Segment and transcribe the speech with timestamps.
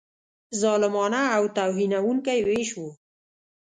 [0.61, 2.89] ظالمانه او توهینونکی وېش وو.